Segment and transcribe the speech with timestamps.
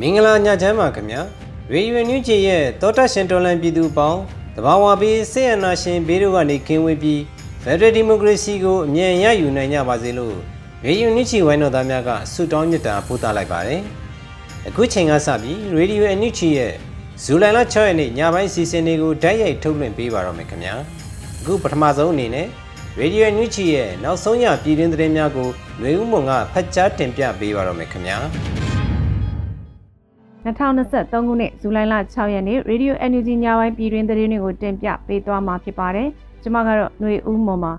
[0.00, 1.20] မင်္ဂလာညချမ်းပါခင်ဗျာ
[1.72, 4.20] ရေရွေနူးချီရဲ့တောတရှင်တော်လန်ပြည်သူပေါင်း
[4.56, 7.22] တဘာဝပေးဆေးရနာရှင်ဘေးတို့ကနေကင်းဝေးပြီး
[7.62, 10.36] ဖက်ဒရယ်ဒီမိုကရေစီကိုအမြန်ရယူနိုင်ကြပါစေလို့
[10.86, 13.80] ရေရွေနူးချီဝိုင်းတော်သားများကဆုတောင်းမြတ်တာပို့သလိုက်ပါတယ်
[14.68, 16.72] အခုချိန်ကစပြီးရေဒီယိုအန်ယူချီရဲ့
[17.22, 20.74] ဇူလိုင်လ6ရက်နေ့ညပိုင်းစီစဉ်တွေကိုဓာတ်ရိုက်ထုတ်လွှင့်ပေးပါတော့မယ်ခင်ဗျာ
[21.40, 22.46] အခုပထမဆုံးအနေနဲ့
[22.98, 25.48] ရေဒီယိုအန်ယူချီရဲ့နောက်ဆုံးရပြည်တွင်းသတင်းများကို
[25.80, 28.18] ຫນွေဦးမွန်ကဖတ်ကြားတင်ပြပေးပါတော့မယ်ခင်ဗျာ
[30.48, 36.08] 2023ခုနှစ်ဇူလိုင်လ6ရက်နေ့ Radio NUG ညပိုင်းပြည်တွင်သတင်းတွေကိုတင်ပြပေးသွားမှာဖြစ်ပါတယ်။
[36.42, 37.72] ကျွန်မကတော့ຫນွေဦးမွန်ပါ။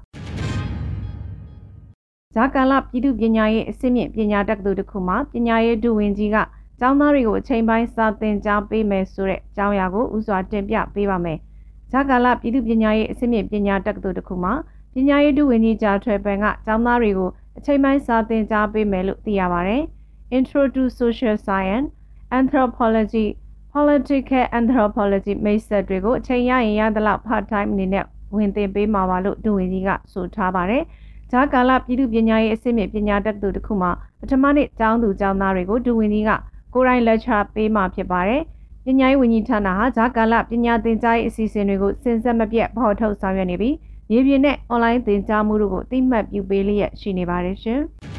[2.35, 6.37] ဇာကာလပြည်သူပညာရေးအစစ်မြင့်ပညာတက္ကသိုလ်တစ်ခုမှာပညာရေးဒုဝန်ကြီးက
[6.79, 11.37] ကျောင်းသားတွေကိုအချိန်ပိုင်းစာသင်ကြားပေးမယ်ဆိုတဲ့အကြောင်းအရာကိုဥစွာတင်ပြပေးပါမယ်။
[11.91, 14.53] ဇာကာလပြည်သူပညာရေးအစစ်မြင့်ပညာတက္ကသိုလ်တစ်ခုမှာ
[14.93, 19.83] ပညာရေးဒုဝန်ကြီးဂျာထွယ်ပန်ကကျောင်းသားတွေကိုအချိန်ပိုင်းစာသင်ကြားပေးမယ်လို့သိရပါတယ်။
[20.35, 21.89] Intro to Social Science
[22.37, 23.27] anthropology
[23.73, 28.05] political anthropology မိတ်ဆက်တွေကိုအချိန်ရရင်ရသလောက် part time အနေနဲ့
[28.35, 30.83] ဝင်သင်ပေးမှာပါလို့ဒုဝန်ကြီးကဆိုထားပါတယ်။
[31.31, 36.31] ဂျာကာလပြည်သူပညာရေးအစစ်မြစ်ပညာတက္ကသိုလ်တစ်ခုမှာပထမနှစ်ကျောင်းသူကျောင်းသားတွေကိုဒုဝန်ကြီးက
[36.73, 38.41] ကိုယ်တိုင် lecture ပေးမှာဖြစ်ပါတယ်။
[38.85, 43.75] ပညာရေးဝန်ကြီးဌာနဟာဂျာကာလပညာသင်ကြားရေးအစီအစဉ်တွေကိုစဉ်ဆက်မပြတ်ဖော်ထုတ်ဆောင်ရွက်နေပြီး
[44.13, 47.81] ရေပြင်နဲ့ online သင်ကြားမှုတို့ကိုသိမှတ်ပြုပေးလျက်ရှိနေပါတယ်ရှင်။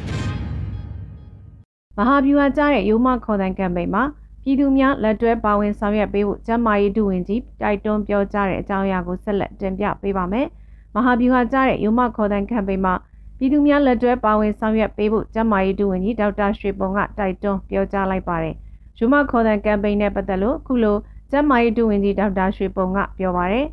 [2.07, 4.03] ဟာဗျူဟာကျတဲ့ရိုးမခေါ်တန်ကမ်ပိန်းမှာ
[4.43, 10.47] ပြည်သူများလက်တွဲပါဝင်ဆောင်ရွက်ပေးဖို့ကျန်းမာရေးဒုဝန်ကြီးတိုက်တွန်းပြောကြားတဲ့အကြောင်းအရာကိုဆက်လက်တင်ပြပေးပါမယ်။
[10.95, 12.93] မဟာဗျူဟာကျတဲ့ရိုးမခေါ်တန်ကမ်ပိန်းမှာ
[13.37, 18.55] ပြည်သူများလက်တွဲပါဝင်ဆောင်ရွက်ပေးဖို့ကျန်းမာရေးဒုဝန်ကြီးဒေါက်တာရွှေပုံကတိုက်တွန်းပြောကြားလိုက်ပါတယ်။
[18.97, 20.97] ရိုးမခေါ်တန်ကမ်ပိန်းနဲ့ပတ်သက်လို့ခုလို
[21.31, 23.65] ကျန်းမာရေးဒုဝန်ကြီးဒေါက်တာရွှေပုံကပြောပါတယ်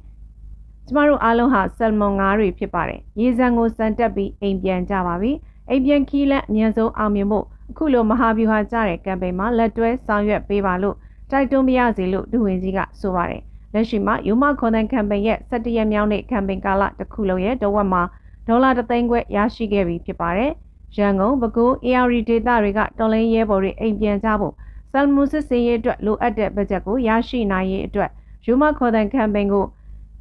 [0.87, 5.33] ။ကျမတို့အားလုံးဟာဆယ်မွန်ငါးတွေဖြစ်ပါတယ်။ရေစံကိုစံတက်ပြီးအိမ်ပြန်ကြပါပြီ။
[5.69, 10.97] အိမ်ပြန်ခီးလက်အမြန်ဆုံးအောင်မြင်ဖို့ အခုလိုမဟာဗျူဟာကျတဲ့ကမ်ပိန်းမှာလက်တွဲဆောင်ရွက်ပေးပါလို့
[11.31, 13.43] တိုက်တွန်းပြရစီလို့ဒုဝန်ကြီးကဆိုပါတယ်။
[13.75, 18.03] လက်ရှိမှာယူမခွန်တန်ကမ်ပိန်းရဲ့17ရက်မြောက်နေ့ကမ်ပိန်းကာလတစ်ခုလုံးရဲ့တဝက်မှာ
[18.47, 20.51] ဒေါ်လာ3သိန်းခွဲရရှိခဲ့ပြီဖြစ်ပါတယ်။
[20.97, 24.55] ရန်ကုန်ပဲခူး AR ဒေတာတွေကတော်လိုင်းရဲဘော်တွေအိမ်ပြန်ကြဖို့
[24.93, 28.11] ဆယ်မူစစ်စင်ရေးအတွက်လိုအပ်တဲ့ဘတ်ဂျက်ကိုရရှိနိုင်ရေးအတွက်
[28.47, 29.67] ယူမခွန်တန်ကမ်ပိန်းကို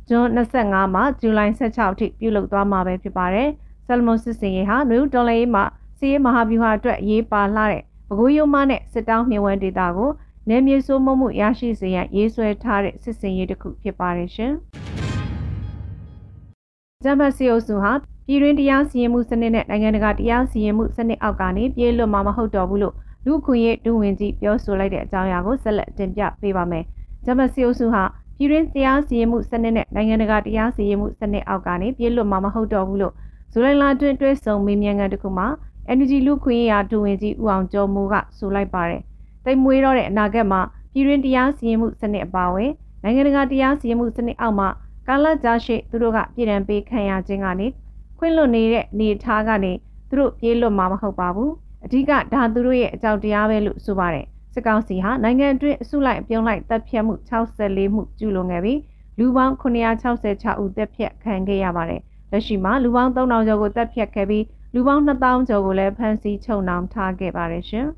[0.09, 3.49] ဇွန်25မှာဇူလိုင်16အထိပြုလုပ်သွားမှာပဲဖြစ်ပါတယ်။
[3.87, 5.63] ဆယ်မွန်စစ်စင်ရေးဟာနယူးတော်လိုင်းမှာ
[5.97, 10.09] စီးရဲမဟာဗျူဟာအတွက်ရေးပါလှတဲ့ပဲခူးရုံးမနဲ့စစ်တောင်းမြဝဲဒေတာကို
[10.49, 14.51] နယ်မြေစိုးမိုးမှုရရှိစေရန်ရေးဆွဲထားတဲ့စစ်စင်ရေးတစ်ခုဖြစ်ပါတယ်ရှင်။
[17.03, 17.91] ဂျမတ်စီအိုစုဟာ
[18.27, 26.83] ပြည်တွင်းတရားစီရင်မှုစနစ်နဲ့နိုင်ငံတကာတရားစီရင်မှုစနစ်အောက်ကနေပြေးလွတ်မှာမဟုတ်တော့ဘူးလို့လူခွင့်ရေးဒုဝန်ကြီးပြောဆိုလိုက်တဲ့အကြောင်းအရာကိုဆက်လက်တင်ပြပေးပါမယ်။
[27.25, 28.03] ဂျမတ်စီအိုစုဟာ
[28.37, 33.13] ပြည်တွင်းတရားစီရင်မှုစနစ်နဲ့နိုင်ငံတကာတရားစီရင်မှုစနစ်အောက်ကနေပြေးလွတ်မှာမဟုတ်တော့ဘူးလို့
[33.51, 35.47] ဇူလိုင်လတွင်တွဲဆုံမေးမြန်းခန်းတစ်ခုမှာ
[35.95, 39.01] NUG လူခွင့်ရာဒုဝန်ကြီးဦးအောင်ကျော်မိုးကဆိုလိုက်ပါတယ်။
[39.45, 40.61] တိမ်မွေးတော့တဲ့အနာဂတ်မှာ
[40.93, 42.71] ပြည်တွင်းတရားစီရင်မှုစနစ်အပါအဝင်
[43.03, 44.69] နိုင်ငံတကာတရားစီရင်မှုစနစ်အောက်မှာ
[45.07, 47.67] ကာလကြာရှည်သူတို့ကပြည်တံပေးခံရခြင်းကနေ
[48.17, 49.71] ခွင့်လွတ်နေတဲ့အနေအထားကနေ
[50.09, 51.51] သူတို့ပြေးလွတ်မှာမဟုတ်ပါဘူး။
[51.85, 58.79] အဓိကဒါသူတို့ရဲ့အကြောက်တရားပဲလို့ဆိုပါတယ်။စစ်ကောင်စီဟာနိုင်ငံအတွင်းအစုလိုက်အပြုံလိုက်တပ်ဖြတ်မှု64မှုကျူးလွန်ခဲ့ပြီး
[59.19, 62.01] လူပေါင်း966ဦးတပ်ဖြတ်ခံခဲ့ရပါတယ်။
[62.31, 64.43] လက်ရှိမှာလူပေါင်း3000ကျော်ကိုတပ်ဖြတ်ခဲ့ပြီး
[64.79, 67.87] လူပေါင်း2000ကျော်ကိုလည်းဖမ်းဆီးချုပ်နှောင်ထားခဲ့ပါတယ်ရှင်။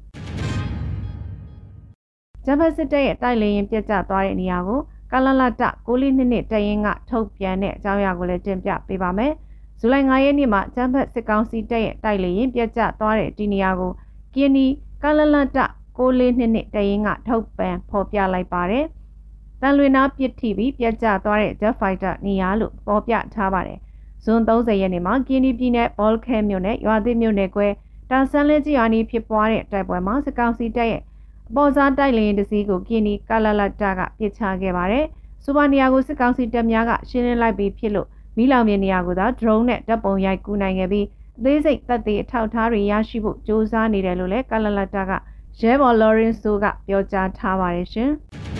[2.45, 4.79] ဂျပန်စစ်တပ်ရဲ့တိုက်လေရင်ပြတ်ကျသွားတဲ့နေရာကို
[5.11, 9.33] ကာလလတကိုလေးနှစ်နှစ်တရင်ကထုတ်ပြန်တဲ့အကြောင်းအရာကိုလည်းတင်ပြပေးပါမယ်။
[9.79, 13.91] ဇူလိုင်9ရက်နေ့မှာဂျမ်ဘတ်စစ်ကောင်စီတပ်ရဲ့တိုက်လေရင်ပြတ်ကျသွားတဲ့ဒီနေရာကို
[14.33, 14.65] ကီနီ
[15.03, 15.59] ကာလလတ
[15.97, 18.85] ကိုလေးနှစ်နှစ်တရင်ကထုတ်ပြန်ဖော်ပြလိုက်ပါတယ်။
[19.61, 23.79] တန်လွင်နာပစ်ထိပြီးပြတ်ကျသွားတဲ့ Jet Fighter နေရာလို့ပေါ်ပြထားပါတယ်။
[24.23, 27.67] ဇွန်30ရက်နေ့မှာကင်းဒီပြည်နယ်ဘောလ်ခဲမြို့နယ်ရွာသစ်မြို့နယ်ကွဲ
[28.09, 31.01] တာဆန်းလဲကြီးရွာနီးဖြစ်ပွားတဲ့တိုက်ပွဲမှာစကောင်စီတပ်ရဲ့
[31.49, 35.05] အပေါ်စားတိုက်လေရင်တစည်းကိုကင်းဒီကလလတာကပစ်ချခဲ့ပါတယ်။
[35.43, 38.07] စူပါနီယာကိုစစ်ကောင်စီတပ်များကရှင်းလင်းလိုက်ပြီးဖြစ်လို့
[38.37, 41.05] မိလောင်မြေနေရာကိုသာ drone နဲ့တပ်ပုံရိုက်ကူးနိုင်ခဲ့ပြီး
[41.39, 45.11] အသေးစိတ်တပ်သေးအထောက်အထားတွေရရှိဖို့စ조사နေတယ်လို့လည်းကလလတာက
[45.59, 48.11] ရဲဘော်လော်ရင်ဆိုကပြောကြားထားပါတယ်ရှင်။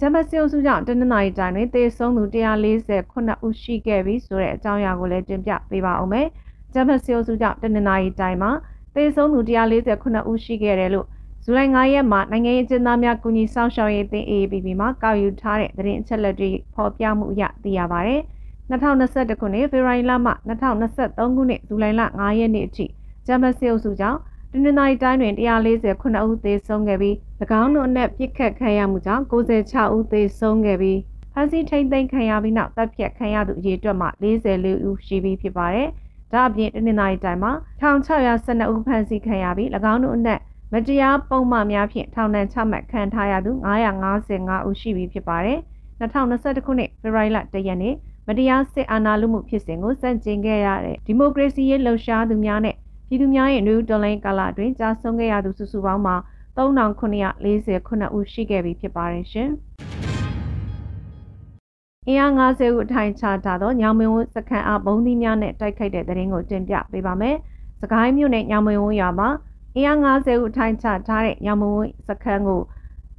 [0.00, 2.22] ဂျမစီယိုစုကြောင့်တနင်္လာရီတိုင်းတွင်သေဆုံးသူ
[2.84, 6.26] 148ဦးရှိခဲ့ပြီဆိုတဲ့အကြောင်းအရာကိုလည်းတင်ပြပေးပါဦးမယ်။
[6.74, 8.50] ဂျမစီယိုစုကြောင့်တနင်္လာရီတိုင်းမှာ
[8.94, 11.06] သေဆုံးသူ148ဦးရှိခဲ့တယ်လို့
[11.44, 18.14] ဇူလိုင်9ရက်မှာနိုင်ငံရေးအကျဉ်းသားများကူညီဆောင်ရှောက်ရေးအသင်း AAPP မှကောက်ယူထားတဲ့သတင်းအချက်အလက်တွေဖော်ပြမှုအရသိရပါဗျ။
[18.70, 22.86] 2021ခုနှစ်ဖေဖော်ဝါရီလမှ2023ခုနှစ်ဇူလိုင်လ9ရက်နေ့အထိ
[23.26, 24.18] ဂျမစီယိုစုကြောင့်
[24.56, 27.14] တနင်္လာရီတိုင်းတွင်149ဦးသေဆုံးခဲ့ပြီး၎
[27.60, 30.98] င်းတို့အနက်ပြစ်ခတ်ခံရမှုကြောင့်96ဦးသေဆုံးခဲ့ပြီး
[31.32, 35.88] ဖမ်းဆီးထိန်းသိမ်းခံရပြီးနောက်တပ်ဖြတ်ခံရသူအရေအတွက်မှ44ဦးရှိပြီးဖြစ်ပါတယ်။
[36.32, 40.40] ဒါအပြင်တနင်္လာရီတိုင်းမှာ1612ဦးဖမ်းဆီးခံရပြီး၎င်းတို့အနက်
[40.72, 43.52] မတရားပုံမှန်များဖြင့်ထောင်ဒဏ်ချမှတ်ခံထားရသူ
[44.10, 45.58] 955ဦးရှိပြီဖြစ်ပါတယ်။
[46.00, 47.94] 2021ခုနှစ်ဖေဖော်ဝါရီလ1ရက်နေ့
[48.28, 52.76] မတရားစစ်အာဏာလုမှုဖြစ်စဉ်ကိုစန့်ကျင်ခဲ့ရတဲ့ဒီမိုကရေစီရေးလှုပ်ရှားသူများနဲ့
[53.08, 56.16] ပြည်သူများရဲ့နယူးဒေါ်လိုင်းကာလအတွင်းကြာဆုံးခဲ့ရသူစုစုပေါင်းမှာ
[56.56, 59.50] 3949ဦးရှိခဲ့ပြီဖြစ်ပါတယ်ရှင်။
[62.08, 67.36] အင်အား90ဦးအထိုင်ချထားသောညောင်မင်းဝစခန်းအားဘုံသီးများနဲ့တိုက်ခိုက်တဲ့တဲ့ရင်ကိုတင်ပြပေးပါမယ်။
[67.80, 69.28] စကိုင်းမြို့နယ်ညောင်မင်းဝရွာမှာ
[69.76, 71.78] အင်အား90ဦးအထိုင်ချထားတဲ့ညောင်မင်းဝ
[72.08, 72.60] စခန်းကို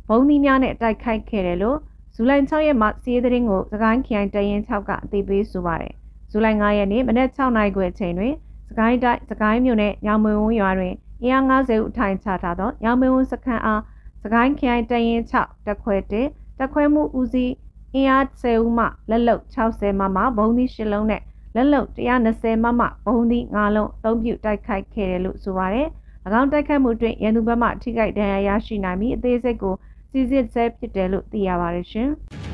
[0.07, 1.77] ဘုံသီးများနဲ့တိုက်ခိုက်ခဲ့တယ်လို့
[2.15, 5.93] ဇူလိုင်6ရက်မှာစီးတဲ့ရင်ကိုစကိုင်းခရိုင်တရင်6ကအသိပေးဆိုပါတယ်။
[6.31, 8.33] ဇူလိုင်9ရက်နေ့မနက်6နာရီခွဲအချိန်တွင်
[8.69, 10.93] စကိုင်းတိုင်းစကိုင်းမြို့နယ်ညောင်မွေဝန်းရွာတွင်
[11.23, 13.81] အင်အား90ဦးထိုင်ချထားသောညောင်မွေဝန်းစခန်းအား
[14.23, 15.95] စကိုင်းခရိုင်တရင်6တက်ခွဲ
[16.27, 17.53] 1တက်ခွဲမှုဦးစီး
[17.95, 21.21] အင်အား10ဦးမှလက်လုံ60မမဘုံသီး10လုံးနဲ့
[21.55, 21.83] လက်လုံ
[22.23, 25.87] 120မမဘုံသီး9လုံးအသုံးပြုတိုက်ခိုက်ခဲ့တယ်လို့ဆိုပါတယ်။၎
[26.39, 29.75] င်းတိုက်ခိုက်မှုတွင်ရန်သူဘက်မှထိခိုက်ဒဏ်ရာရရှိနိုင်ပြီးအသေးစိတ်ကို
[30.11, 32.09] စီစစ်ဆဲဖြစ်တယ်လို့သိရပါတယ်ရှင်။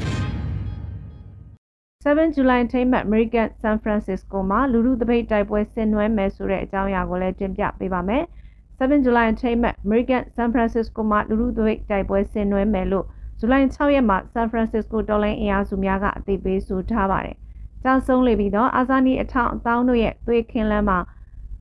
[2.06, 8.24] 7 July ထိမ့်မှတ် American San Francisco မှာလူလူတပိတ်တိုက်ပွဲဆင်နွှဲမယ်ဆိုတဲ့အကြောင်းအရာကိုလည်းတင်ပြပေးပါမယ်။
[8.80, 13.06] 7 July ထိမ့်မှတ် American San Francisco မှာလူလူတပိတ်တိုက်ပွဲဆင်နွှဲမယ်လို့
[13.40, 17.36] ဇူလိုင်6ရက်မှာ San Francisco တော်လိုင်းအင်အားစုများကအသိပေးဆိုထားပါတယ်။
[17.84, 21.00] ကြောင်ဆုံးလေပြီးတော့အာဇာနီအထောင်အသောင်းတို့ရဲ့သွေးခင်းလန်းမှာ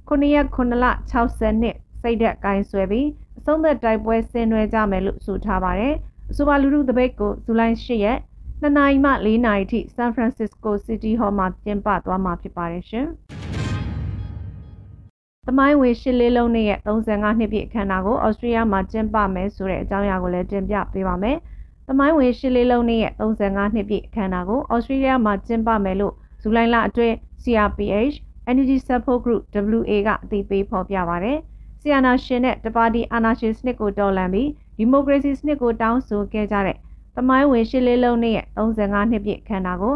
[0.08, 0.86] 9ရက်9လ
[1.22, 3.06] 60နှစ်စိတ်သက်ကိုင်းဆွဲပြီး
[3.38, 5.94] အဆုံးသက်တိုက်ပွဲဆင်နွှဲကြမယ်လို့ဆိုထားပါတယ်။
[6.30, 8.18] အဆိုပါလူလူတပိတ်ကိုဇူလိုင်8ရက်
[8.64, 13.06] 2နာရီမှ4နာရီထိ San Francisco City Hall မှာကျင်းပသွားမှာဖြစ်ပါတယ်ရှင်။
[15.46, 21.36] သမိုင်းဝင်ရှစ်လေးလုံးနဲ့ရဲ့35နှစ်ပြည့်အခမ်းအနားကိုဩစတြေးလျမှာကျင်းပမယ်ဆိုတဲ့အကြောင်းအရာကိုလည်းတင်ပြပေးပါမယ်။
[21.86, 28.16] သမိုင်းဝင်ရှစ်လေးလုံးနဲ့ရဲ့35နှစ်ပြည့်အခမ်းအနားကိုဩစတြေးလျမှာကျင်းပမယ်လို့ဇူလိုင်လအတွင်း CRPH
[28.50, 29.42] Energy Support Group
[29.78, 31.38] WA ကအသိပေးဖော်ပြပါရတယ်။
[31.80, 36.78] ဆီယနာရှင်နဲ့တပါတီအာနာရှင်စနစ်ကိုတော်လှန်ပြီးဒီမိုကရေစီစနစ်ကိုတောင်းဆိုခဲ့ကြတဲ့
[37.16, 39.94] သမိုင်းဝင်ရှစ်လေးလုံးနဲ့35နှစ်ပြည့်ခန္ဓာကို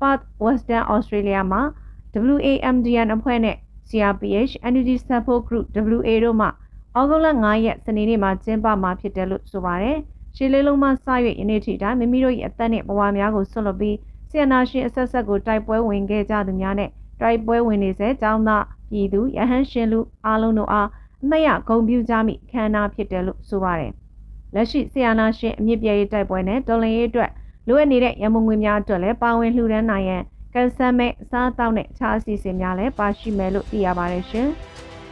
[0.00, 1.62] Perth Western Australia မှာ
[2.34, 3.56] WAMDN အဖွဲ့နဲ့
[3.88, 5.66] CRPH Energy Support Group
[5.96, 6.46] WA တို့မှ
[6.98, 9.98] ဩဂုတ်လ9ရက်စနေနေ့မှာကျင်းပမှာဖြစ်တယ်လို့ဆိုပါတယ်။
[10.36, 10.92] ရှစ်လေးလုံးမှစ၍
[11.40, 13.96] ယနေ့ထိတိုင်မိမိတို့ရဲ့အသက်နဲ့ဘဝများကိုဆွတ်လွတ်ပြီး
[14.28, 16.90] ဆီယနာရှင်အဆက်ဆက်ကိုတိုက်ပွဲဝင်ခဲ့ကြသူများနဲ့
[17.20, 20.88] တိုက်ပွဲဝင်နေစေကြောင်းသားပြည်သူရဟန်းရှင်လူအားလုံးတို့အား
[21.22, 23.92] အမတ်ရဂုဏ်ပြုကြမိခမ်းနားဖြစ်တယ်လို့ဆိုပါတယ်။
[24.54, 27.30] လက်ရှိဆီယနာရှင်အမြင့်ပြည့်ရေးတိုက်ပွဲနဲ့တော်လင်ရေးအတွက်
[27.68, 30.22] လိုအပ်နေတဲ့ရမုံငွေများအတွက်လည်းပါဝင်လှူဒန်းနိုင်ရန်
[30.54, 34.48] ကန်ဆယ်မဲ့အစားအသောက်နဲ့အခြားအစီအစဉ်များလည်းပါရှိမယ်လို့သိရပါတယ်ရှင်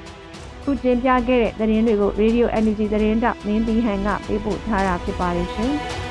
[0.63, 5.75] ။ခုတင်ပြခဲ့တဲ့သတင်းတွေကို Radio Energy သတင်းတောက်မင်းတီဟန်ကပေးပို့ထားတာဖြစ်ပါတယ်ရှင်။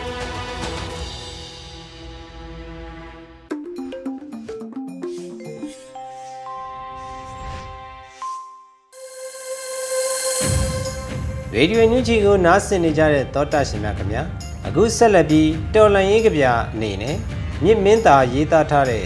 [11.60, 14.22] Radio NUG ကိုနားဆင်နေကြတဲ့သောတာရှင်များခင်ဗျာ
[14.68, 17.16] အခုဆက်လက်ပြီးတော်လန်ရေးကြပြအနေနဲ့
[17.64, 19.06] မြင့်မင်းသားရေးသားထားတဲ့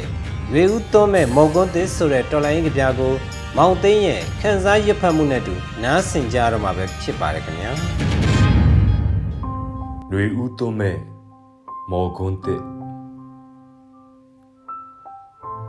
[0.54, 3.14] ရွေဦးသွန်းမဲ့မုံကွန်းသစ်ဆိုတဲ့တော်လန်ရေးကြပြကို
[3.58, 5.54] မောင်သိန်းရဲ့ခန်းစားရဖတ်မှုနဲ့တူ
[5.84, 7.72] နားဆင်ကြတော့မှာပဲဖြစ်ပါတယ်ခင်ဗျာ
[10.12, 10.98] ရွေဦးသွန်းမဲ့
[11.92, 12.62] မော်ကွန်းသစ်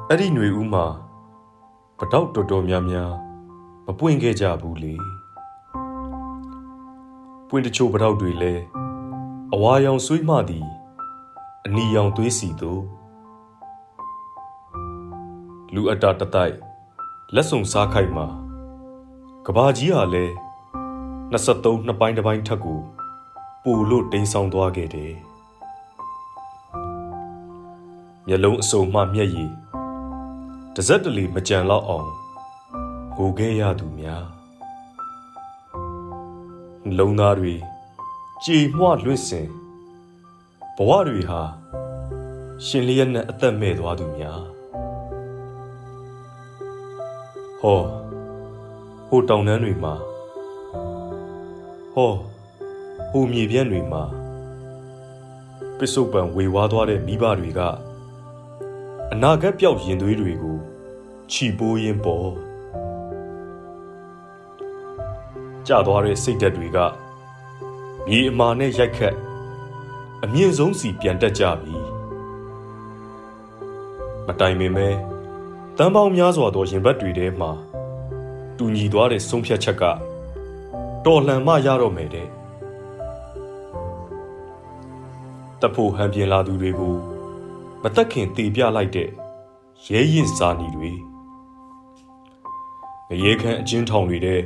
[0.08, 0.86] အဲ့ဒီຫນွေဦးမှာ
[1.98, 3.12] ပတောက်တော်တော်များများ
[3.86, 4.94] မပွင့်ခဲ့ကြဘူးလေ
[7.54, 8.62] ပွင့်တချို့ပထောက်တွေလည်း
[9.54, 10.66] အဝါရောင်ဆွေးမှသည်
[11.66, 12.82] အနီရောင်သွေးစီသို့
[15.75, 16.56] လူအတာတတိုက်
[17.35, 18.26] လက်ဆုံစားခိုက်မှာ
[19.47, 20.25] ကဘာကြီးဟာလဲ
[21.32, 22.80] 23နှစ်ပိုင်းတစ်ပိုင်းထက်ကို
[23.64, 25.14] ပိုလို့တိမ်ဆောင်သွားခဲ့တယ်
[28.26, 29.52] မျက်လုံးအစုံမှမျက်ရည်
[30.76, 32.11] တစက်တလီမကြံတော့အောင်
[33.16, 34.41] ဟိုခဲ့ရသူများ
[36.98, 37.54] လုံသားတွေ
[38.44, 39.48] ကြည်မွလွင့်စင်
[40.76, 41.42] ဘဝတွေဟာ
[42.64, 44.42] ရှင်လျက်နဲ့အသက်မဲ့သွားသူများ
[47.60, 47.80] ဟော
[49.08, 49.94] ဟိုတောင်တန်းတွေမှာ
[51.94, 52.12] ဟော
[53.10, 54.02] ဟိုမြေပြန့်တွေမှာ
[55.78, 57.60] ပစ္စုပန်ဝေဝါးသွားတဲ့မိဘတွေက
[59.12, 60.58] အနာဂတ်ပြောက်ရင်သွေးတွေကို
[61.32, 62.51] ခြိပိုးရင်းပေါ်
[65.69, 66.78] ကြသွားတဲ့စိတ်ဓာတ်တွေက
[68.07, 69.14] မြေအမာနဲ့ရိုက်ခတ်
[70.25, 71.75] အမြင့်ဆုံးစီပြန်တက်ကြပြီ
[74.26, 74.88] မတိုင်ပင်ပဲ
[75.76, 77.50] တန်ပေါင်းများစွာသောရင်ဘတ်တွေထဲမှာ
[78.57, 79.83] တူညီသွားတဲ့ဆုံးဖြတ်ချက်က
[81.04, 82.28] တော်လှန်မှရတော့မယ်တဲ့
[85.61, 86.97] တဖို့ဟန်ပြင်လာသူတွေကို
[87.83, 89.09] မတက်ခင်တေပြလိုက်တဲ့
[89.88, 90.92] ရဲရင်စာနီတွေ
[93.09, 94.40] ငရေခမ်းအချင်းထောင်တွေတဲ့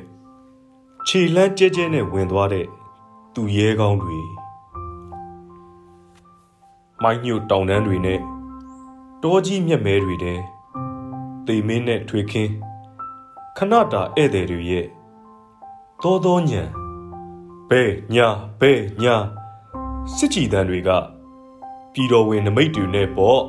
[1.08, 2.66] ခြေလန်းကျဲကျဲနဲ့ဝင်သွားတဲ့
[3.34, 4.18] သူရဲကောင်းတွေ
[7.02, 8.20] မိုင်းညို့တောင်တန်းတွေနဲ့
[9.22, 10.40] တောကြီးမြက်မဲတွေတဲ့
[11.46, 12.52] တေမင်းနဲ့ထွေခင်း
[13.56, 14.86] ခဏတာဧည့်သည်တွေရဲ့
[16.02, 16.62] သောသောညံ
[17.70, 17.82] ဘဲ
[18.14, 18.28] ညာ
[18.60, 18.72] ဘဲ
[19.02, 19.14] ညာ
[20.14, 20.90] စစ်ကြည်တန်းတွေက
[21.92, 23.40] ပြည်တော်ဝင်နမိတ်တွေနဲ့ပေါ့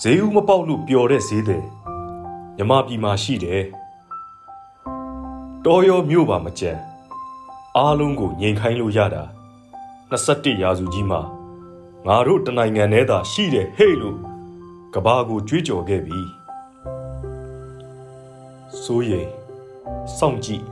[0.00, 1.64] ဈေးဦးမပေါက်လို့ပျော်တဲ့ဈေးတယ်
[2.56, 3.64] မြမပြည်မှာရှိတယ်
[5.66, 6.72] တော်ရောမြို့ပါမကြံ
[7.76, 9.22] အားလုံးကိုငြိမ်ခိုင်းလို့ရတာ
[10.10, 11.20] 21ရာစုကြီးမှာ
[12.06, 14.18] ငါတို့တနိုင်ငံထဲသာရှိတယ်ဟဲ့လို့
[14.94, 16.20] ကဘာကိုကြွေးကြော်ခဲ့ပြီ
[18.82, 19.30] စိုးရိမ်
[20.16, 20.64] စောင့်ကြည့်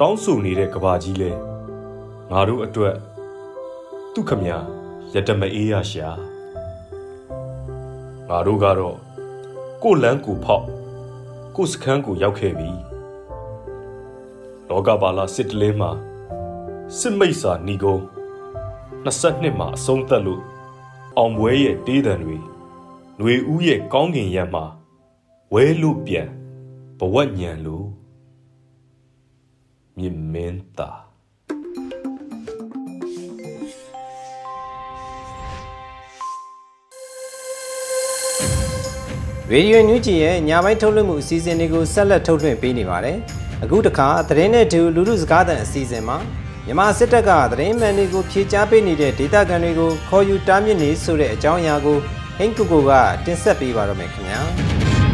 [0.00, 1.32] တောင်းဆိုနေတဲ့ကဘာကြီးလဲ
[2.30, 2.94] ငါတို့အတွက်
[4.12, 4.42] သူခမ
[5.14, 6.08] ရတမအေးရရှာ
[8.28, 8.96] ငါတို့ကတော့
[9.82, 10.66] ကိုလန်းကိုဖောက်
[11.56, 12.91] ကိုစခန်းကိုရောက်ခဲ့ပြီ
[14.72, 15.90] လောကပါလာစစ်တလင်းမှာ
[16.98, 18.04] စစ်မိတ်စာဏီကုန်း
[19.04, 20.42] 22မှာအဆုံးသက်လို့
[21.18, 22.36] အောင်ပွဲရဲ့တေးတံတွေ
[23.18, 24.64] ຫນွေဦးရဲ့ကောင်းကင်ရံမှာ
[25.52, 26.28] ဝဲလို့ပြန်
[26.98, 27.86] ဘဝညံလို့
[29.98, 31.00] မြင်မင်းသား
[39.50, 43.18] ရေဒီယိုညူဂျီရဲ့ညပိုင်းထုတ်လွှင့်မှုအစီအစဉ်တွေကိုဆက်လက်ထုတ်လွှင့်ပေးနေပါတယ်။
[43.64, 46.18] အခုတခါသတင်းနဲ့တူလူလူစကားသံအစီအစဉ်မှာ
[46.66, 51.98] မြန်မာစစ်တပ်ကသတင်းမှန်တွေကိုဖြေကြားပေးနေတဲ့ဒေသခံတွေကိုခေါ်ယူတားမြစ်နေဆိုတဲ့အကြောင်းအရာကို
[52.36, 52.92] ဟိန်းကူကိုက
[53.24, 54.40] တင်ဆက်ပေးပါတော့မယ်ခင်ဗျာ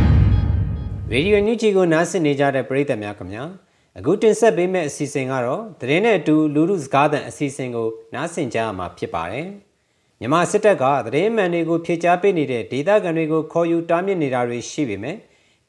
[1.13, 3.45] ။ရေဒီယိုညူဂျီကိုနားဆင်နေကြတဲ့ပရိသတ်များခင်ဗျာ။
[3.99, 9.47] အခုတင်ဆက်ပေးမယ့်အစီအစဉ်ကတော့သတင်းနဲ့အတူလူလူစကားသံအစီအစဉ်ကိုနားဆင်ကြရမှာဖြစ်ပါတယ်။
[10.21, 15.17] မြန်မာစစ်တပ်ကသတင်းမှန်တွေကိုဖြေကြားပေးနေတဲ့ဒေသခံတွေကိုခေါ်ယူတားမြစ်နေတာတွေရှိပေမဲ့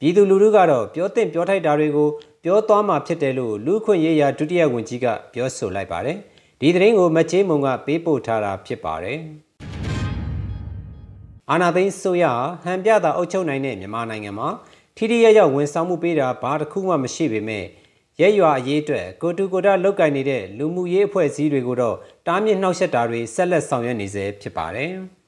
[0.02, 2.08] ပြည်သူလူထုကတော့ပြောသင့်ပြောထိုက်တာတွေကို
[2.44, 6.16] ပြောသွားမှာဖြစ်တယ်လို့လူခွင့်ရေးရာဒုတိယဝန်ကြီးကပြောဆိုလိုက်ပါတယ်။
[6.60, 9.18] ဒီသတင်းကိုမချေးမုံကပေးပို့ထားတာဖြစ်ပါတယ်။
[11.50, 12.24] အာနာသိန်းဆိုရ
[12.62, 14.48] ဟန်ပြတာအုပ်ချုပ်နိုင်တဲ့မြန်မာနိုင်ငံမှာ
[14.96, 17.64] ထိထိရရဝန်ဆောင်မှုပေးတာဘာတစ်ခုမှမရှိပေမဲ့
[18.20, 24.92] ရဲရွာအရေးအတွက်ကိုတူကိုတာလောက်ကင်နေတဲ့လူမှုရေးအဖွဲ့အစည်းတွေကိုတော့တားမြစ်နှောက်ယှက်တာတွေဆက်လက်ဆောင်ရွက်နေစေဖြစ်ပါတယ်။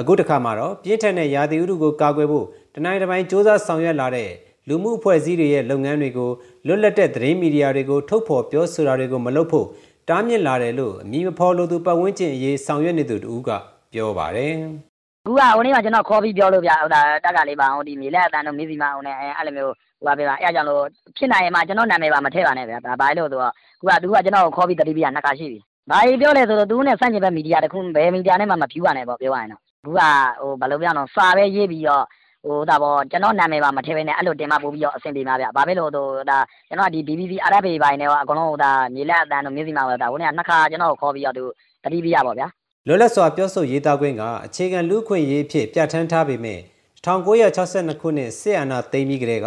[0.00, 4.30] အခုတစ်ခါမှာတော့ပြင်းထန်တဲ့ရာသီဥတုကိုကာကွယ်ဖို့တနိုင်တစ်ပိုင်းစ조사ဆောင်ရွက်လာတဲ့
[4.68, 6.30] လူမှုအဖွဲ့အစည်းတွေရဲ့လုပ်ငန်းတွေကို
[6.66, 9.66] လွတ်လပ်တဲ့သတင်းမီဒီယာတွေကိုထုတ်ဖော်ပြောဆိုတာတွေကိုမလုပ်ဖို့
[10.08, 13.50] တားမြစ်လာတယ်လို့အမည်မဖော်လို့သူပတ်ဝန်းကျင်အရေးဆောင်ရွက်နေသူတူက
[13.92, 14.54] ပြောပါတယ်။
[15.24, 20.82] အခုကဟိုနေ့ကကျွန်တော်ခေါ်ပြီးပြောလို့ဗျာဟိုဒါတက်ကလေးပါဟိုဒီမြေလက်အတန်းတို့မြေစီမအောင်နဲ့အဲ့လိုမျိုးဟိုပါပြပါအဲ့အကြောင်းလို့
[21.16, 25.58] ဖြစ်နိုင်ရင်မှကျွန်တော်နာမည်ပါမထည့်ပါနဲ့ဗျာဒါဘာလို့ဆိုတော့ခုကသူကကျွန်တော်ကိုခေါ်ပြီးတတိပိယနှစ်ခါရှိပြီ
[25.90, 30.00] ဘာကြီးပြောလဲဆိုတော့သူနဲ့စန့်ကျင်ဘက်မီဒီယာတခုဘယ်မီဒီယာနဲ့မှမဖြူပါနဲ့ပေါ့ပြောရရင်တော့ ခုက
[30.40, 32.04] ဟိုဘယ်လိုပြောအောင်စာပဲရေးပြီးတော့
[32.44, 41.44] ဟိုဒါပေါ့ကျွန်တော်နာမည်ပါမထည့်ဘဲနဲ့အဲ့လိုတင်မပို့ပြီးတော့အဆင်ပြေမှာဗျဘာဖြစ်လို့ဆိုဒါကျွန်တော်ဒီ BBC RFA ဘိုင်းနဲ့ကအကုန်လုံးဟိုဒါမြေလက်အတန်းတို့မြစီမာပဲဒါဟိုနေ့ကနှစ်ခါကျွန်တော်ကိုခေါ်ပြီးတော့သူ
[41.84, 42.46] တတိပိယပေါ့ဗျာ
[42.86, 46.60] လွတ်လပ်စွာပြောဆိုရေးသားခွင့်ကအခြေခံလူ့ခွင့်ရေးဖြစ်ပြဋ္ဌာန်းထားပေမဲ့
[47.04, 49.46] 1962ခုနှစ်စစ်အာဏာသိမ်းပြီးကတည်းက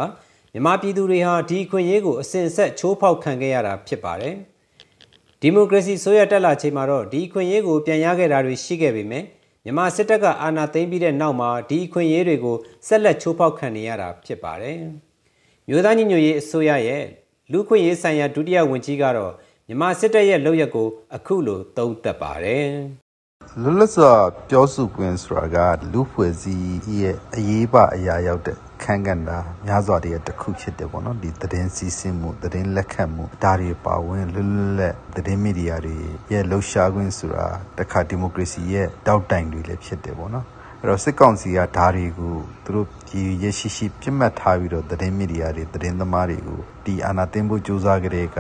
[0.54, 4.36] မြန်မာပြည်သူတွေဟာဒီခွင့်ရေးကိုအစဉ်ဆက်ချိုးဖောက်ခံခဲ့ရတာဖြစ်ပါတယ်။
[5.42, 9.24] ဒီမိုကရေစီဆိုရတက်လာချိန်မှာတော့ဒီခွင့်ရေးကိုပြန်ရခဲ့တာတွေရှိခဲ့ပေမဲ့
[9.68, 12.58] မြန်မာစစ်တပ်ကအာဏာသိမ်းပြီးတဲ့နောက်မှာဒီခွင့်ရေးတွေကို
[12.88, 14.80] ဆက်လက်ချိုးဖောက်ခံနေရတာဖြစ်ပါတယ်။
[15.68, 17.04] မြို့သားညီညွတ်ရေးအစိုးရရဲ့
[17.52, 19.34] လူခွင့်ရေးဆိုင်ရာဒုတိယဝန်ကြီးကတော့
[19.68, 22.70] မြန်မာစစ်တပ်ရဲ့လုပ်ရက်ကိုအခုလိုသုံးသပ်ပါတယ်။
[23.62, 24.12] လွတ်လပ်စွာ
[24.50, 29.22] ပြောဆိုခွင့်ဆိုတာကလူဖွဲ့စည်းရဲ့အရေးပါအရာရောက်တဲ့ ခန်းကဏ္ဍ
[29.66, 35.96] များစွာတည်းတစ်ခုဖြစ်တယ်ပေါ့နော်ဒီသတင်းစီးဆင်းမှုသတင်းလက်ခံမှုဒါတွေပါဝင်လွတ်လပ်လက်သတင်းမီဒီယာတွေ
[36.32, 37.48] ရဲ့လှုပ်ရှားခွင့်ဆိုတာ
[37.80, 40.46] တခါဒီမိုကရေစီရဲ့တောက်တိုင်တွေလည်းဖြစ်တယ်ပေါ့နော်
[40.82, 48.40] အဲ့တော့စစ်ကောင်စီကဓာတွေကိုသူတို့ပြည်ရရှိရှိပြစ်မှတ်ထားပြီးတော့သတင်းမီဒီယာတွေသတင်းသမားတွေကိုဒီအာဏာသိမ်းဖို့ကြိုးစားကြတဲ့က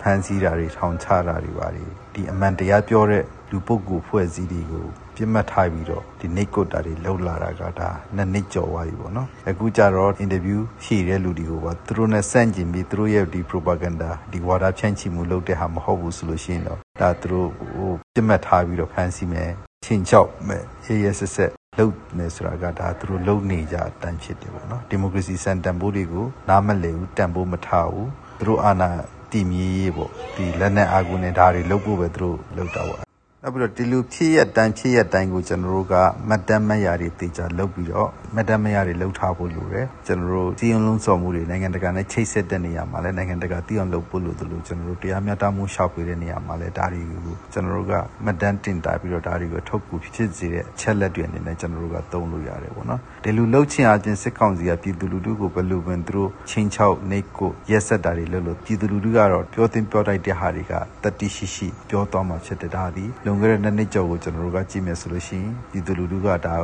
[0.00, 19.50] ဖမ်းဆီးတာတွေထောင်ချတာတွေပါတယ်ဒီအမှန်တရားပြောတဲ့ လူပုဂ္ဂိုလ်ဖွဲ့စည်းတွေကိုပြစ်မှတ်ထားပြီးတော့ဒီနေကုတ်တာတွေလှုပ်လာတာကဒါနှစ်နှစ်ကျော်သွားပြီပေါ့နော်အခုကျတော့အင်တာဗျူးဖြည့်တဲ့လူတွေကိုပါသူတို့နဲ့ဆန့်ကျင်ပြီးသူတို့ရဲ့ဒီ propaganda ဒီဝါဒဖြန့်ချိမှုလုပ်တဲ့ဟာမဟုတ်ဘူးဆိုလို့ရှိရင်တော့ဒါသူတို့ဟိုပြစ်မှတ်ထားပြီးတော့ဖမ်းဆီးမယ်
[19.84, 28.90] ချင်းချောက်မယ်ရေးရဆက်ဆက်လုပ်နေဆိုတာကဒါသူတို့လုပ်နေကြအတန်းဖြစ်တယ်ပေါ့နော်ဒီမိုကရေစီစံတန်ဖိုးတွေကိုနားမလည်ဘူးတန်ဖိုးမထားဘူးသူတို့အာဏာ
[29.32, 33.11] တည်မြဲရေးပေါ့ဒီလက်နက်အာဂုနဲ့ဒါတွေလုပ်ဖို့ပဲသူတို့လုပ်တာပေါ့
[33.44, 35.94] နောက်ပြီးတော့ဒီလူဖြစ်ရတိုင်းဖြစ်ရတိုင်းကိုကျွန်တော်တို့က
[36.28, 47.94] မတ်တမ်းမရတွေတေချာလုပ်ပြီးတော့မတ်တမ်းမရတွေလှုပ်ထားဖို့လိုတယ်ကျွန်တော်တို့စီရင်လုံးစော်မှုတွေနိုင်ငံတကာနဲ့ချိတ်ဆက်တဲ့နေရာမှာလည်းနိုင်ငံတကာတည်အောင်လုပ်ဖို့လိုတယ်လို့ကျွန်တော်တို့တရားမျှတမှုရှောက်ပေးတဲ့နေရာမှာလည်းဒါတွေကိုကျွန်တော်တို့က
[48.24, 60.72] မတ်တမ်းတင်တာပြီးတော့ဒါတွေကိုထုတ်ကူဖြစ်စေတဲ့အချက်လက်တွေအနေနဲ့ကျွန်တော်တို့ကသုံးလို့ရတယ်ပေါ့နော်ဒီလူလှုပ်ချင်အချင်းစစ်ကောင်စီကပြည်သူလူထုကိုဘယ်လိုပင်သူတို့ချင်းချောက်နေကိုရက်ဆက်တာတွေလုပ်လို့ပြည်သူလူထုကတော့ပြောတင်ပြောတိုက်တဲ့ဟာတွေက
[61.02, 66.54] တတိရှိရှိပြောသွားမှဖြစ်တဲ့ဒါသည်လွန်ခဲ့တဲ့နှစ်နှစ်ကျော်ကိုကျွန်တော်တို့ကကြည့်မယ်ဆိုလို့ရှိရင်ပြည်သူလူထုကဒါ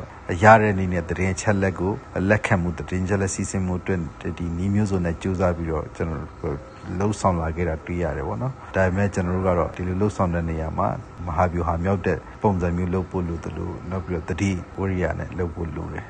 [0.42, 1.92] ရတဲ့အနေနဲ့တရင်ချက်လက်ကို
[2.30, 4.00] လက်ခံမှုတရင်ချက်လက်စီစဉ်မှုအတွက်
[4.38, 6.56] ဒီနီးမျိုးစုံနဲ့ကြိုးစားပြီးတော့ကျွန်တော်တို့
[6.98, 10.88] လှုပ်ဆောင်လာခဲ့တာတွေ့ရတယ်ပေါ့နော်ဒါပေမဲ့ကျွန်တော်တို့ကတော့ဒီလိုလှုပ်ဆောင်တဲ့နေရာမှာ
[11.26, 16.04] မဟာဗျူဟာမြောက်တဲ့ပုံစံမျိုးလှုပ်ဖို့လိုတယ်လို့နောက်ပြီးတော့တတိဝရိယနဲ့လှုပ်ဖို့လိုတယ်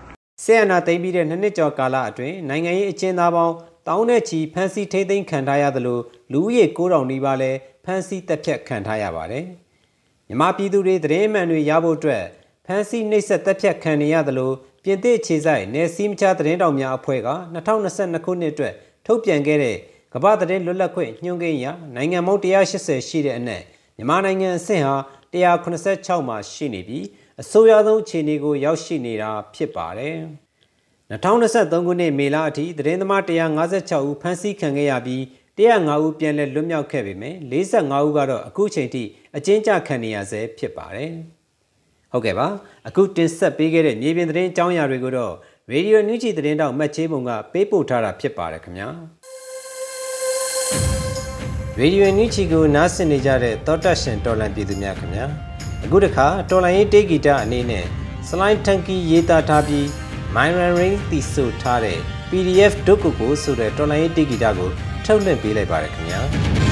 [0.45, 3.55] ဆီယနာသိမ်းပြီးတဲ့နှစ်နှစ်ကျော်ကာလအတွင်းနိုင်ငံရေးအကျဉ်းသားပေါင်း
[3.89, 5.99] တောင်းတဲ့ချီဖမ်းဆီးထိသိမ်းခံထားရသလို
[6.33, 9.47] လူဦးရေ9000နီးပါးလည်းဖမ်းဆီးတပ်ဖြတ်ခံထားရပါတယ်။
[10.29, 12.25] မြမပြည်သူတွေသတင်းအမှန်တွေရဖို့အတွက်
[12.67, 14.53] ဖမ်းဆီးနှိပ်စက်တပ်ဖြတ်ခံနေရသလို
[14.85, 18.75] ပြင်သစ်ခြေဆိုင်နယ်စည်းမခြားသတင်းတောင်များအဖွဲ့က2022ခုနှစ်အတွက်
[19.07, 19.77] ထုတ်ပြန်ခဲ့တဲ့
[20.15, 23.63] ကမ္ဘာသတင်းလွတ်လပ်ခွင့်ညွှန်ကိန်းအရနိုင်ငံပေါင်း180ရှိတဲ့အနက်
[23.97, 24.97] မြန်မာနိုင်ငံအဆင့်ဟာ
[25.33, 27.05] 186မှာရှိနေပြီး
[27.41, 30.17] အဆိုးရွားဆုံးအခြေအနေကိုရောက်ရှိနေတာဖြစ်ပါတယ်။
[31.13, 35.23] 2023ခုနှစ်မေလအထိသတင်းသမား156ဦးဖမ်းဆီးခံခဲ့ရပြီး
[35.59, 39.03] 105ဦးပြန်လည်လွတ်မြောက်ခဲ့ပေမဲ့45ဦးကတော့အခုချိန်ထိ
[39.37, 41.13] အကျဉ်းချခံနေရဆဲဖြစ်ပါတယ်။
[42.13, 42.47] ဟုတ်ကဲ့ပါ
[42.89, 45.35] အခုတင်ဆက်ပေးခဲ့တဲ့မြေပြင်သတင်းအကြောင်းအရာတွေကိုတော့
[45.73, 48.89] ရေဒီယိုနူးချီသတင်းတောက်မတ်ချေးပုံကပေးပို့ထားတာဖြစ်ပါတယ်ခင်ဗျာ
[51.79, 55.27] ရေဒီယိုနူးချီကိုနားဆင်နေကြတဲ့တောတက်ရှင်တော်လန်ပြည်သူများခင်ဗျာ
[55.85, 57.85] အခုတခါတော်လန်ရေးတေးဂီတအနေနဲ့
[58.29, 59.85] စလိုင်းထန်ကီရေးသားထားပြီး
[60.35, 61.99] Myron Ring တီဆိုထားတဲ့
[62.31, 64.71] PDF ဒုတ်ကုကိုဆိုတဲ့တော်လန်ရေးတေးဂီတကို
[65.11, 66.68] ထုတ်လွှင့်ပေးလိုက်ပါရခင်ဗျာ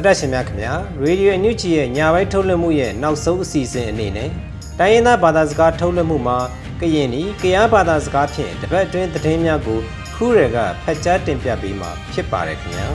[0.00, 4.30] တော်တက်ရှင်များခင်ဗျာရေဒီယိုအန်ယူဂျီရဲ့ညာဘက်ထုတ်လွှင့်မှုရဲ့နောက်ဆုံးအစီအစဉ်အနေနဲ့
[4.78, 6.38] တိုင်းရင်းသားဘာသာစကားထုတ်လွှင့်မှုမှာ
[6.80, 9.78] ကရင်နီကရားဘာသာစကားဖြင့်တပတ်အတွင်းသတင်းများကို
[10.14, 12.88] ခူးရယ်ကဖတ်ကြားတင်ပြပေးမှာဖြစ်ပါတယ်ခင်ဗျာ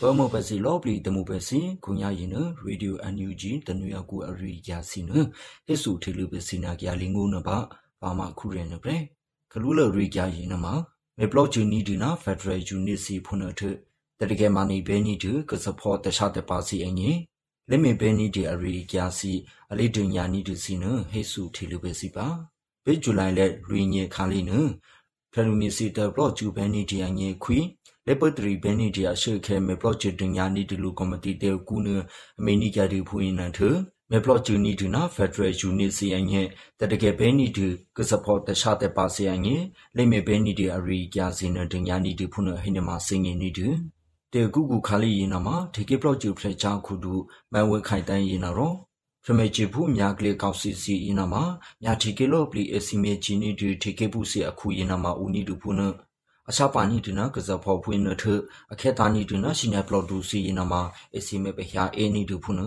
[0.00, 5.10] ဘောမပစီလောပလီတမှုပစီခုညာရင်နရေဒီယိုအန်ယူဂျီတနွေအကူအရိယာစီန
[5.66, 7.58] ဟစ်စုထေလူပစီနာကြလင်းငုံနပါ
[8.02, 8.94] ဘာမခုရနပရ
[9.52, 10.74] ကလူလရိကြရင်နမှာ
[11.18, 13.62] မေဘလော့ဂျူနီဒီနာဖက်ဒရယ်ယူနစ်စီဖုန်ထ
[14.20, 17.20] တတကယ်မနီဘဲနီတူကစဖောတခြားတပါစီအငင်း
[17.70, 19.32] လက်မေဘဲနီဒီအရိကြစီ
[19.70, 22.26] အလေးတင်ညာနီတူစီနဟစ်စုထေလူပစီပါ
[22.84, 24.52] ဘေဂျူလိုင်လက်ရီညေခါလီန
[25.32, 27.58] ဖရလူမီစီတဘလော့ဂျူဘဲနီဒီအငင်းခွီ
[28.06, 31.88] လေပတရီဘဲနီဒီအရှိခဲမေဘလော့ဂျူတင်ညာနီတူလူကော်မတီတေကူန
[32.38, 33.58] အမေနီကြဒီဖူရင်နန်ထ
[34.10, 36.42] မေဘလော့ဂျူနီဒူနာဖက်ဒရယ်ယူနစ်စီအငဲ
[36.80, 37.66] တတကယ်ဘဲနီဒူ
[37.96, 39.56] ကစဖောတခြားတဲ့ပါစီအငဲ
[39.96, 43.68] လိမေဘဲနီဒီအရီကြစင်နတင်ညာနီဒူဖုနဟိနမစင်ငင်းနီဒူ
[44.32, 47.14] တေကူကူခါလီရင်နမှာထေကေဘလော့ဂျူဖလက်ချာခုဒူ
[47.52, 48.74] မန်ဝဲခိုင်တန်းရင်နော်
[49.24, 51.42] ဖမေချီဘူးမြာကလေးကောက်စီစီရင်နမှာ
[51.82, 55.80] မြာထေကေလော့ပလီအစီမေချီနီဒူထေကေဘူးစီအခုရင်နမှာဦးနီဒူဖုန
[56.50, 58.24] အစာပါနီဒနာကစားဖို့ဖွင့်နထ
[58.72, 60.82] အခေတာနီဒနာရှင်နပလော့ဒူစီရင်နမှာ
[61.16, 62.60] အစီမေပဟယာအေနီဒူဖုန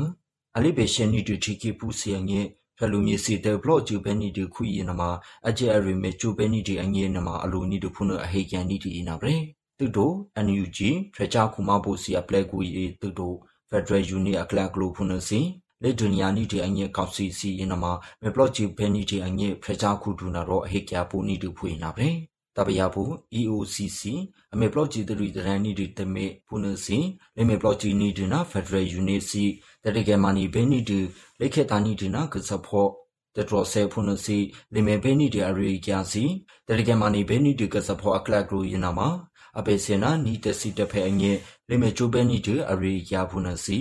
[0.57, 2.41] အလိဘေရှင်နီတူချီကီပူစီယငေ
[2.77, 5.09] ဖလူမီစီတေဘလော့ဂျူဘဲနီတူခွီယနမှာ
[5.47, 9.35] အကျဲအရီမေဂျူဘဲနီတီအငေနမှာအလိုနီတူဖုနအဟေကန်နီတီနာဗရေ
[9.77, 10.11] တူတို
[10.45, 10.79] NUG
[11.15, 13.33] ဖရချာခုမဘိုစီအပလက်ကူရီတူတို
[13.69, 15.39] ဖက်ဒရယ်ယူနီအကလကလိုဖုနစီ
[15.83, 22.11] လေဒုနီယာနီတီအငေကောက်စီစီယနမှာမေဘလော့ဂျူဘဲနီတီအငေဖရချာခုဒူနာတော့အဟေကျပူနီတူဖွေနာဗရေ
[22.55, 24.01] တပယဘူး EOCC
[24.53, 26.97] အမေဘလော့ဂျီတရီတရန်နီဒီတမေဖုန်စီ
[27.37, 29.43] လေမေဘလော့ဂျီနီဒီနာဖက်ဒရယ်ယူနီစီ
[29.83, 30.99] တရကေမနီဘဲနီဒီ
[31.39, 32.87] လေခေတာနီဒီနာကစဖော
[33.35, 34.37] တဒရဆေဖုန်စီ
[34.73, 36.23] လေမေဘဲနီဒီအရီကျာစီ
[36.67, 38.99] တရကေမနီဘဲနီဒီကစဖောအကလကရူယနာမ
[39.57, 41.31] အပေစနာနီတစီတဖဲအငဲ
[41.69, 43.79] လေမေချိုဘဲနီဒီအရီကျာဖုန်စီ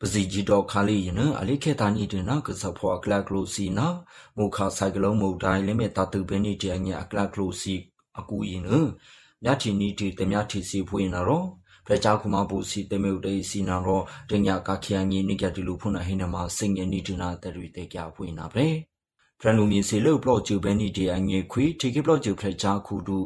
[0.00, 3.88] ပစီဂျီတော့ခါလေးယနအလေးခေတာနီဒနာကစဖောအကလကလိုစီနာ
[4.36, 7.74] မုခါဆိုင်ကလုံးမုတ်တိုင်းလေမေတာတူဘဲနီဒီအငဲအကလကလိုစီ
[8.18, 8.70] အကူရင်န
[9.44, 11.44] မြချီနီတီတမြချီစီဖွင့်နာရော
[11.88, 18.66] ဖရချာခုမပူစီတမေုတေစီနာရောတညာကခ ्या ညီနိကတီလူဖုနာဟိနမစင်ငနီတနာတရီတေကြဖွင့်နာပဲ
[19.40, 23.18] ဖရန်လူမီစီလုပလော့ဂျူဘဲနီတီအငေခွေတီကေပလော့ဂျူဖရချာခုဒူ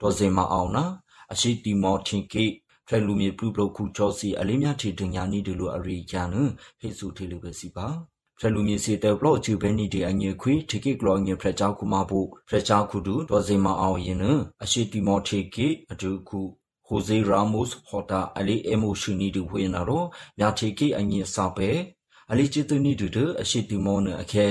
[0.00, 0.84] ဒေါ်စင်မအောင်နာ
[1.32, 2.46] အရှိတီမော်တင်ကေ
[2.86, 6.28] ဖရလူမီပလူပလော့ခုချောစီအလေးမြချီတညာနီဒီလူအရိကျန်
[6.80, 7.86] ဟေစုထေလူပဲစီပါ
[8.38, 14.24] ဖရလူမီစီတေဘလော့ဂျူဘဲနီဒီအငေခွေတီကေကလောငေဖရချာခုမဘူဖရချာခုဒူဒေါ်စင်မအောင်ရင်န
[14.62, 16.40] အရှိတီမော်တီကေအတူခု
[16.90, 20.04] ဟိုဇေရာမိုစ်ဟော်တာအလီအမိုရှင်နီဒူဝေနာရော
[20.38, 21.70] မြာတီကေအငေစာပဲ
[22.30, 24.46] အလီချီတနီဒူဒအရှိတီမောနအခဲ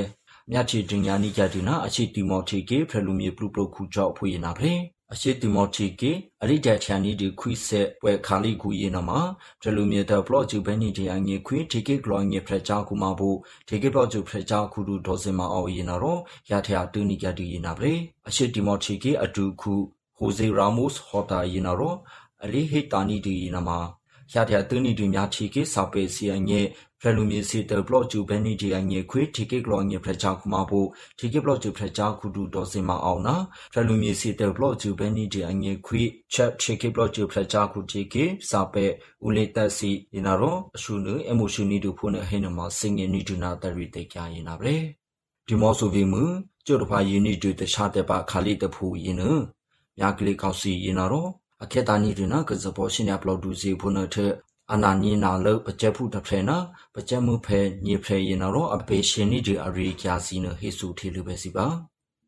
[0.51, 4.71] မြတ်ချီတင်ညာနိကြတူနာအရှိတီမောတီကေဖရလူမီပလူပလုခုကြောက်ဖွေနာပဲ
[5.13, 9.19] အရှိတီမောတီကေအရိဒချန်နီဒီခွိဆက်ဝဲခါလီကူယေနမှာ
[9.61, 13.29] ဖရလူမီတဘလော့ဂျူဘဲနီဒီအငေခွိတီကေဂလောငေဖရချာကူမဘူ
[13.67, 16.17] တီကေဘလော့ဂျူဖရချာကူဒူဒေါ်စင်မအော်ယေနာရော
[16.49, 17.91] ရထယာတူနီကြတူယေနာပဲ
[18.27, 19.73] အရှိတီမောတီကေအတူခု
[20.17, 21.93] ဟိုဇေရာမိုစ်ဟော်တာယေနာရော
[22.43, 23.79] အလီဟိတာနီဒီယေနာမှာ
[24.33, 26.59] ရထယာတူနီဒီများချီကေစာပေစီအငေ
[27.01, 30.79] ဖရလူမီစီတဘလော့ဂျူဘဲနီဒီအငေခွေတီကေဂလောငေဖရချာကူမဘူ
[31.19, 33.35] တီကေဘလော့ဂျူဖရချာကူဒူဒေါ်စင်မအော်နာ
[33.73, 36.01] ဖရလူမီစီတဘလော့ဂျူဘဲနီဒီအငေခွေ
[36.33, 38.85] ချက်တီကေဘလော့ဂျူဖရချာကူတီကေစာပေ
[39.25, 44.75] ဦးလေတက်စီယေနာရောအရှုနအမိုရှူနီဒူဖုန်ဟေနမစင်ငေနီဒူနာတရီတေကြယေနာပဲ
[45.47, 46.23] ဒီမောဆိုဗီမူ
[46.65, 49.23] ကျို့တဖာယင်းနီဒူတခြားတဲ့ပါခါလီတဖူယင်းန
[49.97, 51.27] မြာကလေးကောက်စီယေနာရော
[51.63, 54.17] အခေတာနီဒူနာကစပေါ်ရှင်ရပလော့ဒူစီဖုန်ထ
[54.73, 56.57] အနာနီနာလပကြက်ဖုတဖဲနာ
[56.95, 61.67] ပကြက်မှုဖဲညေဖဲရင်တော့အပေရှင်နီဒီအရိကျာစီနဟေစုထေလူပဲစီပါ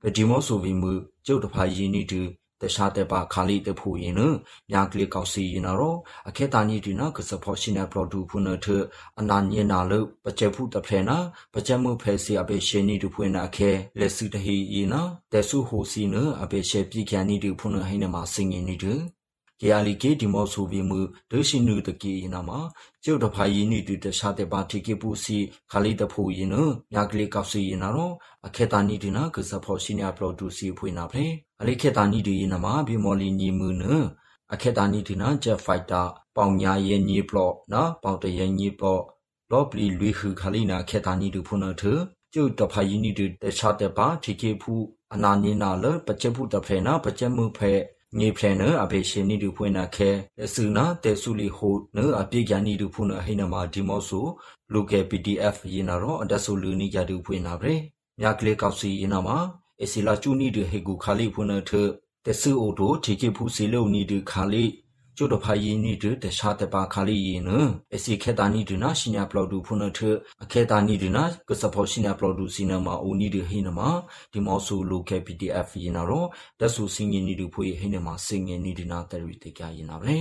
[0.02, 0.91] ပဒီမောဆိုဗီမူ
[1.26, 2.22] ကျုပ်တဖာယင်းနီဒီ
[2.62, 4.22] တခြားတဲ့ပါခါလီတဖူရင်န
[4.70, 8.67] မြာကလေးကောက်စီရင်တော့အခေတာနီဒီနာကစဖောရှင်နာပလော့ဒူဖုနထ
[9.20, 9.94] အနာနီနာလ
[10.26, 11.17] ပကြက်ဖုတဖဲနာ
[11.54, 18.96] ပကြက်မှုဖဲစီအပေရှင်နီဒီဖွင့်နာခဲလက်စုတဟီရင်နာတဲဆုဟိုစီနအပေရှေပြကန်နီဒီဖုနဟိနမှာစင်ငင်နီဒီ
[19.62, 21.00] ကေယာလီကေဒီမောဆိုဗီမူ
[21.32, 22.60] ဒိုရှိနုတကေယနာမှာ
[23.04, 25.38] ကျုပ်တဖာယင်းနီတူတခြားတဲ့ပါတီကေပူစီ
[25.71, 26.56] ခါလီတဖူယင်းန
[26.93, 28.13] မြကလေးကောက်စီယနာတော့
[28.47, 31.26] အခေတာနီဒီနာကစဖောရှိညာပလော့တူစီဖွေနာဖလေ
[31.62, 33.84] အလေးခေတာနီဒီယနာမှာဘီမော်လီညီမူန
[34.54, 36.02] အခေတာနီဒီနာဂျက်ဖိုက်တာ
[36.36, 39.02] ပေါင်ညာရဲ့ညီပလော့နော်ပေါင်တရဲ့ညီပလော့
[39.52, 41.84] လော့ပလီလွေခူခါလီနာခေတာနီဒူဖုန်ထ
[42.34, 44.74] ကျုပ်တဖာယင်းနီတူတခြားတဲ့ပါတီကေဖူ
[45.13, 47.74] အနာနီနာလပချက်ဖူတဖဲနာပချက်မှုဖဲ
[48.19, 54.26] ငေဖလနအဘေရှင်နီဒူဖွင့်နာခဲလက်စုနာတဲဆုလီဟိုနအပြေကြနီဒူဖွင့်နာဟိနမာဒီမောဆို
[54.74, 57.76] လူကေ PDF ယနာရောအဒဆူလူနီကြဒူဖွင့်နာဗရေ
[58.19, 59.38] မြကလေးကောက်စီယနာမှာ
[59.84, 61.71] အစီလာချူနီဒီဟေကူခါလီဖုန်ထ
[62.26, 64.65] တဆူအိုတိုထေကေဖူစီလုံနီဒီခါလီ
[65.17, 65.93] ကျို့တဖာယင်းနီ
[66.24, 67.50] တရှာတပါခါလီယင်းန
[67.95, 70.00] အစီခေတာနီဒနာရှင်ညာပလော်ဒူဖုန်ထ
[70.43, 73.89] အခေတာနီဒနာကစဖောရှင်ညာပလော်ဒူစီနမာအိုနီဒီဟိနမာ
[74.32, 76.26] ဒီမောဆူလိုကေ PDF ယင်းနာရော
[76.60, 80.17] တဆူစင်းယင်းနီဒီဖွေဟိနမာစင်းယင်းနီဒီနာတရီတေကယင်းနာပဲ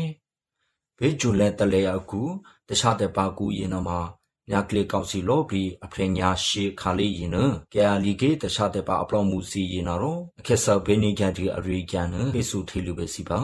[0.99, 2.23] ဘေဂျူလက်တလေအကူ
[2.69, 4.01] တခြားတဲ့ပါကူရင်တော့မှာ
[4.49, 7.37] မြကလေးကောက်စီလို့ပြီးအဖရညာရှေခါလေးရင်န
[7.75, 13.41] ကဲအလီကေတခြားတဲ့ပါအပလောမှုစီရင်တော့အခက်ဆာဘေနီကန်ဒီအရိကန်နပိစုထေလူပဲစီပါ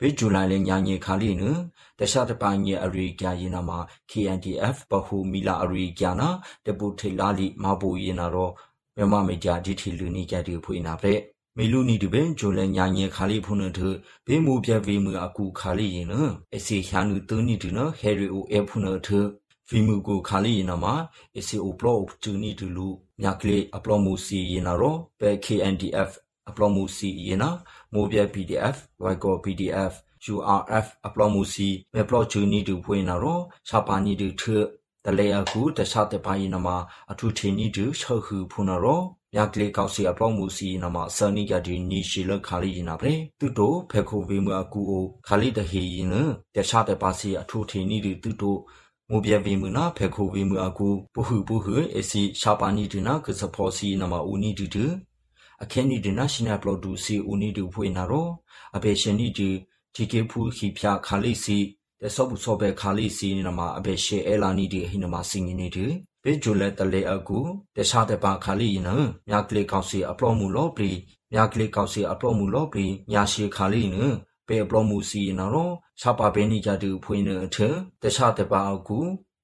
[0.00, 1.44] ဘေဂျူလိုင်လေညာညေခါလေးန
[1.98, 3.78] တခြားတဲ့ပါညေအရိကန်ရင်တော့မှာ
[4.10, 6.28] KNDF ဘဟုမီလာအရိကန်နာ
[6.66, 8.52] တပူထေလာလီမဘူရင်တော့
[8.96, 11.14] မြန်မာမေဂျာဒီထီလူနီကြတီဖွေးနာပဲ
[11.56, 13.80] မေလူနီတပင်ဂျိုလညာညေခါလီဖုန်ထ
[14.26, 16.14] ဘေမူပြဗေမူအကူခါလီရင်န
[16.56, 19.08] အစီချာနုတူနီတူနဟေရီအိုအဖုန်ထ
[19.68, 20.94] ဗီမူကိုခါလီရင်နမှာ
[21.38, 22.88] အစီအိုပလော့ချူနီတူလူ
[23.20, 26.10] မြကလေးအပလော့မူစီရင်နာရောပဲ KNDF
[26.48, 27.50] အပလော့မူစီရင်နာ
[27.92, 29.92] မိုးပြ PDF ဝိုင်ကော PDF
[30.34, 34.42] URF အပလော့မူစီမေပလော့ချူနီတူဖွင့်နာရောရှာပါနီတူထ
[35.04, 36.76] တလေအခုတခြားတပိုင်းနမှာ
[37.10, 39.02] အထူးထင်းနီတူချောခုဖုန်နာရော
[39.34, 46.08] မြကလေးကောက်စီအပလော့မှုစီနမဆနီကဒီနီရှိလခါလီနာပဲတူတိုဖေခိုဝေမအကူအိုခါလီတဟီရင်
[46.54, 48.56] တခြားတဲ့ပါစီအထူးထင်းနီတူတို
[49.10, 54.84] မူပြဝေမနာဖေခိုဝေမအကူပဟုပဟုအစီရှာပါနီဒနာကစဖောစီနမဦးနီတူတူ
[55.62, 58.28] အခင်းနီဒနာရှင်နာပလော့ဒူစီဦးနီတူဖွေနာရော
[58.76, 59.48] အဘေရှင်နီတူ
[59.94, 61.58] ဒီကေဖူခိဖျာခါလီစီ
[62.00, 65.86] တဲ့ဆော့ဘူးဆော့ဘဲခါလီစီနမအဘေရှေအဲလာနီဒီဟိနမစင်ငင်းနီတူ
[66.22, 67.38] ပေဂျူလက်တလေအကူ
[67.76, 68.88] တခြားတဲ့ပါခါလီန
[69.28, 70.92] မြကလေးကောက်စီအပလော့မှုလောပလီ
[71.32, 73.96] မြကလေးကောက်စီအပလော့မှုလောပလီညာရှိခါလီန
[74.46, 77.56] ပေအပလော့မှုစီနော်ရှာပါပဲနေကြတူဖွင့်နေအထ
[78.02, 78.98] တခြားတဲ့ပါအကူ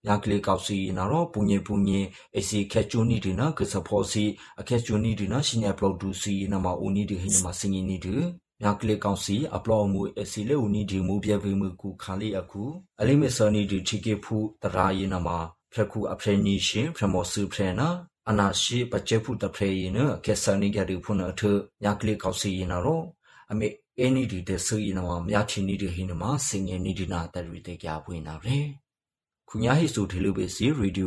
[0.07, 2.07] မြကလေးကောက်စီနော်ပူညင်ပူညင်
[2.39, 4.25] အစီခက်ချူနီဒီနာကစဖောစီ
[4.61, 8.17] အခက်ချူနီဒီနာရှင်ရပလော့ဒူစီနမဦးနီဒီဟိနမစင်နီဒီ
[8.63, 12.63] မြကလေးကောင်စီအပလော့မှုအစီလေဦးနီဒီမူပြဝေမှုကူခါလီအခု
[13.01, 15.39] အလိမစနီဒီချီကေဖူတရာယနမှာ
[15.73, 17.89] ဖရခုအဖရနီရှင်ဖရမောစုဖရနာ
[18.29, 21.43] အနာရှိပချက်ဖုတဖရရင်နကေဆာနိကြရဖုနာထ
[21.83, 23.05] ညာကလေးကောက်စီရင်တော့
[23.51, 28.84] အမေအင်းဒီတဲ့ဆူရင်တော့မြချီနီဒီဟင်းမှာစင်ငယ်နီဒီနာတရီတဲ့ကြပွင့်နာပဲခုညာဟိဆိုထေလူပဲစီရေဒီယို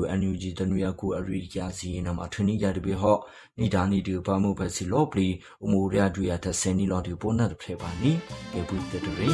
[0.10, 3.20] အန်ယူဂျီတနွေကူအရီကြာစီနမှာထွနီကြတပေဟော့
[3.60, 5.28] နီဒါနီဒီဘာမိုပဲစီလော့ပလီ
[5.64, 8.12] အမိုရယာဒူယာသဆယ်နီလော်ဒီပိုနတ်ဖလေပါနီ
[8.52, 9.30] ပေပူတတရီ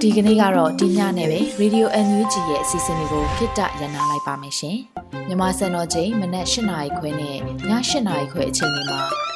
[0.00, 4.78] ဒီကနေ့ကတော့ဒီညနဲ့ပဲ Radio NUG ရဲ့အစီအစဉ်လေးကိုခਿੱတရနာလိုက်ပါမယ်ရှင်။
[5.28, 7.68] မြမစံတော်ချိန်မနက်၈နာရီခွဲနဲ့ည၈
[8.06, 9.31] နာရီခွဲအချိန်တွေမှာ